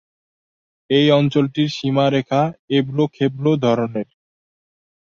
এই 0.89 1.07
অঞ্চলটির 1.11 1.69
সীমারেখা 1.69 2.41
এবড়ো-খেবড়ো 2.69 3.53
ধরনের। 3.57 4.07